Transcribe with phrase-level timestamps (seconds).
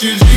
[0.00, 0.27] what.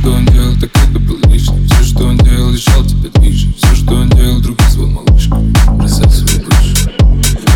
[0.00, 1.68] что он делал, так это был лишним.
[1.68, 5.36] Все, что он делал, лишал тебя движа Все, что он делал, других звал малышка
[5.72, 6.90] Бросай свою душу.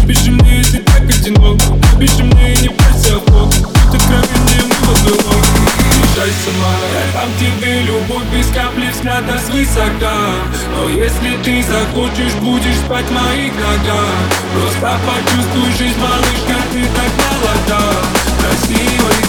[0.03, 1.59] Напиши мне, если так одинок.
[1.93, 5.45] Напиши мне, не бойся охоты Будь откровенным и водолог
[5.97, 10.35] Решай сама Я дам тебе любовь без капли взгляда свысока.
[10.77, 14.13] Но если ты захочешь, будешь спать в моих ногах.
[14.53, 17.93] Просто почувствуй жизнь, малышка, ты так молода.
[18.39, 19.24] Красивая